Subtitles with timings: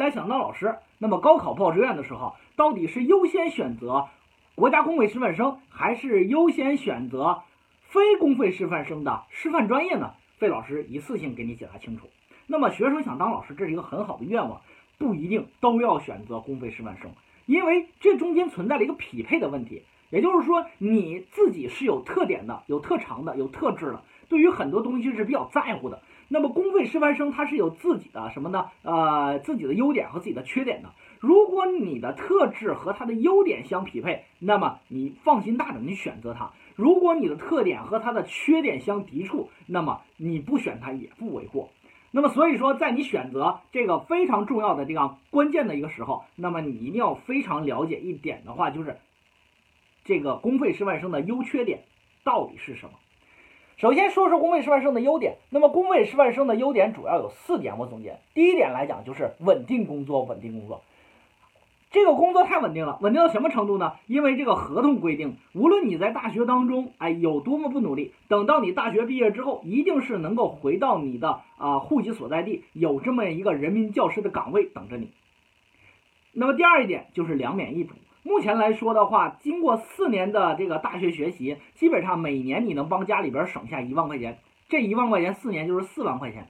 [0.00, 4.08] 来想当老师，那么高考报志愿的时候，到底是优先选择
[4.54, 7.42] 国家公费师范生，还是优先选择
[7.82, 10.14] 非公费师范生的师范专业呢？
[10.38, 12.08] 费老师一次性给你解答清楚。
[12.46, 14.62] 那么学生想当老师，这是一个很好的愿望，
[14.96, 17.10] 不一定都要选择公费师范生，
[17.44, 19.82] 因为这中间存在了一个匹配的问题。
[20.08, 26.00] 也就是说，你自己是有特点的、有特长的、有特质的，对于很多东西是比较在乎的。
[26.32, 28.70] 那么公费师范生他是有自己的什么呢？
[28.82, 30.90] 呃，自己的优点和自己的缺点的。
[31.18, 41.70] 如果你的特质和他的优点相匹配，那么你放心大胆的选择他；如果你的特点和他的缺点相抵触，那么你不选他也不为过。
[42.12, 48.98] 那么所以说，在你选择这个非常重要的这样关键的一个时候，那么你一定要非常了解一点的话，就是。
[50.02, 51.82] 这个公费师范生的优缺点
[52.24, 52.92] 到底是什么？
[53.80, 55.38] 首先说说公费师范生的优点。
[55.48, 58.18] 那么公费师范生的优点主要有四点，我总结。
[58.34, 60.82] 第一点来讲就是稳定工作，稳定工作。
[61.90, 63.94] 这个工作太稳定了，稳定到什么程度呢？
[64.06, 75.08] 因为这个合同规定，无论你在大学当中哎有多么不努力，等到你大学毕业之后，一定是能够回到你的啊户籍所在地，有这么一个人民教师的岗位等着你。
[76.32, 77.94] 那么第二一点就是两免一补。
[78.30, 86.46] 目前来说的话，经过四年的这个大学学习，基本上每年你能帮家里边省下一万块钱，这一万块钱四年就是四万块钱。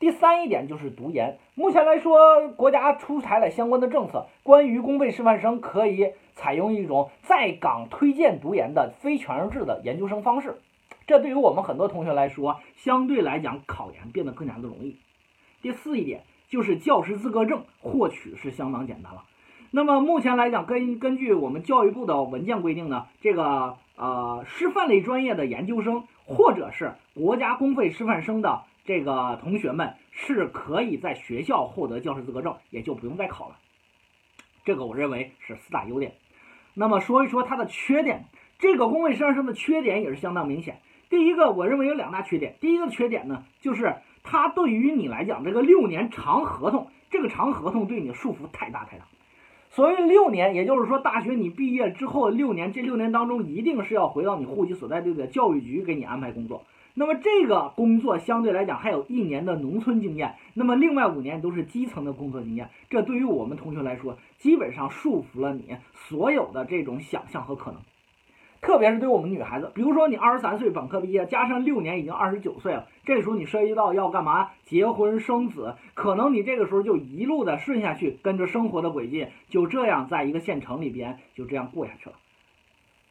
[0.00, 10.60] 第三一点就是读研，目前来说，国家出台了相关的政策，关于公费师范生可以采用一种在岗推荐读研的非全日制的研究生方式，
[11.06, 14.96] 这对于我们很多同学来说，相对来讲考研变得更加的容易。
[15.62, 19.22] 第四一点就是教师资格证获取是相当简单了。
[19.74, 33.56] 那么目前来讲，根根据我们教育部的文件规定呢，这个呃师范类专业的研究生或者是国家公费师范生的这个同学们是可以在学校获得教师资格证，也就不用再考了。
[34.66, 36.16] 这个我认为是四大优点。
[36.74, 38.26] 那么说一说它的缺点，
[38.58, 40.80] 这个公费师范生的缺点也是相当明显。
[41.08, 42.56] 第一个，我认为有两大缺点。
[42.60, 49.06] 第一个缺点呢，就是它对于你来讲，这个六年长合同，这个长合同对你的束缚太大太大。
[49.74, 56.66] 所谓六年，也就是说，大学你毕业之后六年，这六年当中一定是要回到你户籍所在地的教育局给你安排工作。
[56.92, 62.68] 那么这个工作相对来讲还有一年的农村经验，那么另外五年都是基层的工作经验。
[62.90, 67.80] 这对于我们同学来说，基本上束缚了你所有的这种想象和可能。
[68.62, 74.52] 特别是对我们女孩子，比如说你二十三岁本科毕业，加上六年已经二十九岁了，这时候你涉及到要干嘛？
[74.64, 82.16] 结婚生子，可能你这个时候就一路的顺下去，跟着生活的轨迹，就这样在一个县城里边就这样过下去了。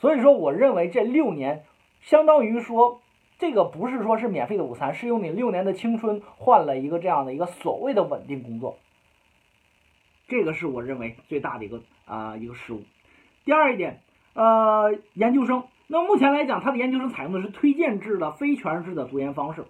[0.00, 1.64] 所以说，我认为这六年
[2.00, 3.02] 相当于说，
[3.38, 8.78] 这个不是说是免费的午餐，是用你六年的青春换了一个这样的一个所谓的稳定工作。
[10.26, 12.82] 这个是我认为最大的一个啊一个失误。
[13.44, 14.00] 第二一点。
[14.34, 19.64] 呃，研究生，那目前来讲，他的研究生采用的是推荐制的非全日制的读研方式。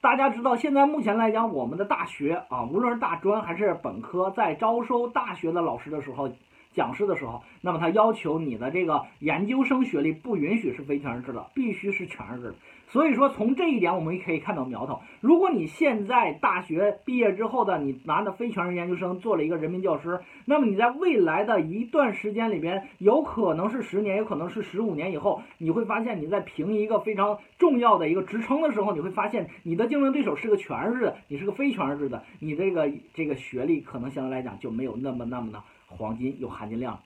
[0.00, 6.28] 大家知道，现在目前来讲，我们的大学啊，无论是大专还是本科，在招收大学的老师的时候。
[6.74, 12.54] 讲师的时候，那么他要求你的这个研究生学历不允许是非全日制的，必须是全日制的。
[12.90, 15.00] 所以说，从这一点我们也可以看到苗头。
[15.20, 35.62] 如果你现在大学毕业之后的你拿着非全日制研究生做了一个人民教师，那么你在未来的一段时间里边，有可能是十年，有可能是十五年以后，你会发现你在评一个非常重要的一个职称的时候，你会发现你的竞争对手是个全日制的，你是个非全日制的，你这个这个学历可能相对来讲就没有那么那么的。
[35.88, 37.00] 黄金有含金量，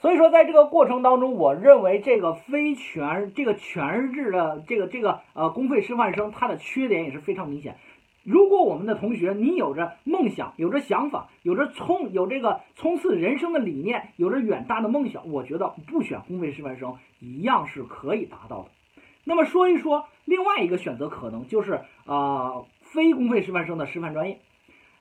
[0.00, 7.76] 所以说在这个过程当中，我认为这个非全这个全日制的这个这个呃公费师范生，它的缺点也是非常明显。
[8.24, 18.68] 如果我们的同学你有着梦想，有着想法，有着冲有这个冲刺人生的理念，有着远大的梦想，我觉得不选公费师范生一样是可以达到的。
[19.24, 24.40] 那么说一说另外一个选择可能就是啊非公费师范生的师范专业。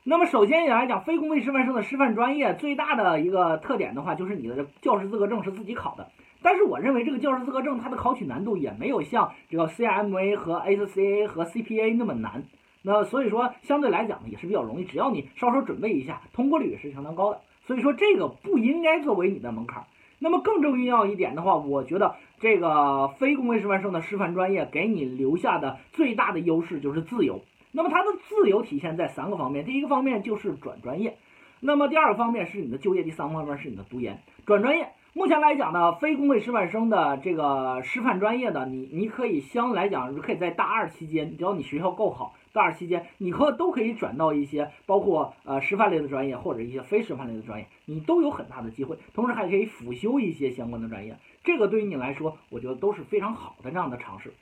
[0.04, 6.08] 那么首先来讲，非公费师范生的师范专业最大的一个特点的话，就是你的教师资格证是自己考的。
[6.42, 12.46] 但是我认为这个教师资格证它的考取难度也没有像这个 CMA 和 ACCA 和 CPA 那么难。
[12.82, 17.42] 那所以说相对来讲呢也是比较容易，只要你稍稍准备一下，通过率也是相当高的。
[17.68, 19.84] 所以说这个不应该作为你的门槛。
[20.18, 27.42] 那么更重要一点的话，我觉得这个非公费师范生的师范专业给你留下的最大的优势就是自由。
[27.72, 31.18] 那么它的自由体现在三个方面，第一个方面就是转专业，
[31.60, 34.22] 那么第二个方面是你的就业，第三个方面是你的读研。
[34.46, 54.34] 转专业，目前来讲呢，非公费师范生的这个师范专业呢，你你可以相来讲，可以在大二期间，只要你学校够好，大二期间你可都可以转到一些包括呃师范类的专业或者一些非师范类的专业，你都有很大的机会，同时还可以辅修一些相关的专业，这个对于你来说，我觉得都是非常好的这样的尝试。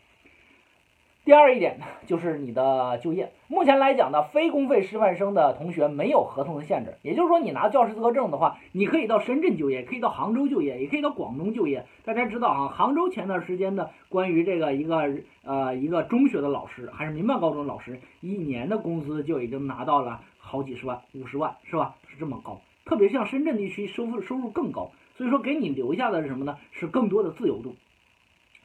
[1.30, 3.32] 第二一点呢，就是你的就业。
[3.48, 11.86] 目前来讲呢，非公费师范生的同学没有合同的限制，也就是说，你拿教师资格证的话，你可以到深圳就业，可以到杭州就业，也可以到广东就业。
[12.04, 15.08] 大家知道啊，杭州前段时间的关于这个一个
[15.44, 21.94] 呃一个中学的老师，还是民办高中老师，一年的工资就已经拿到了好几十万、五十万，是吧？
[22.08, 22.60] 是这么高。
[22.86, 26.58] 特别像深圳地区收入收入更高，所以说给你留下的是什么呢？
[26.72, 27.76] 是更多的自由度。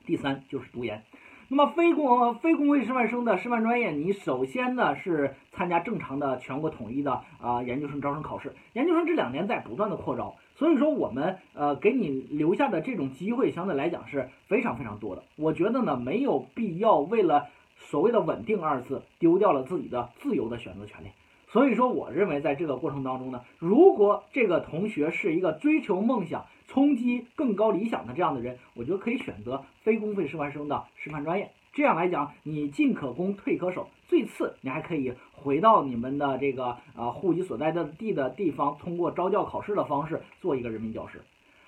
[0.07, 1.03] 第三就是读研。
[1.49, 8.55] 那么非公非公费师范生的师范专业，你首先呢是参加正常的全国统一的啊研究生招生考试。
[8.73, 15.23] 研究生这两年在不断的扩招，所以说我们呃给你留下的这种机会相对来讲是非常非常多的。
[15.37, 21.09] 我觉得呢没有必要为了所谓的稳定二字丢掉了自己的自由的选择权利。
[21.53, 31.51] 所以说，我认为在这个过程当中呢，如果这个同学是一个追求梦想、冲击更高理想的这样的人，我觉得可以选择非公费师范生的师范专业。
[31.73, 41.21] 这样来讲，你进可攻，退可守，最次你还可以回到你们的这个呃户籍所在的地的地方，通过招教考试的方式做一个人民教师。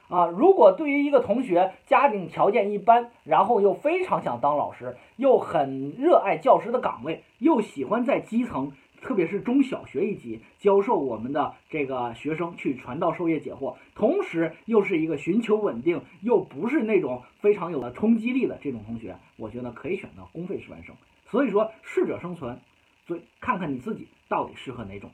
[0.09, 8.71] 啊，如果对于一个同学家庭条件一般，然后又非常想当老师，又很热爱教师的岗位，又喜欢在基层。
[9.07, 20.97] 特别是中小学一级教授我们的这个学生去传道授业解惑，同时又是一个寻求稳定，又不是那种非常有了冲击力的这种同学，我觉得可以选择公费师范生。
[21.31, 22.59] 所以说，适者生存，
[23.07, 25.13] 所以看看你自己到底适合哪种。